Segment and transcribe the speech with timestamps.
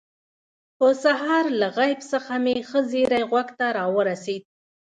[0.77, 4.43] په سهار له غیب څخه مې ښه زیری غوږ ته راورسېد.